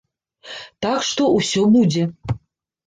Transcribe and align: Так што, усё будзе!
Так 0.87 0.99
што, 1.11 1.29
усё 1.41 1.61
будзе! 1.77 2.03